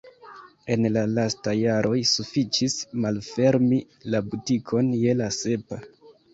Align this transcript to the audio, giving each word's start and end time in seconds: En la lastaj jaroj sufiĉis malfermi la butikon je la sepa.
En 0.75 0.87
la 0.95 1.03
lastaj 1.17 1.53
jaroj 1.57 1.99
sufiĉis 2.13 2.79
malfermi 3.05 3.81
la 4.15 4.25
butikon 4.33 4.93
je 5.07 5.17
la 5.23 5.33
sepa. 5.41 5.83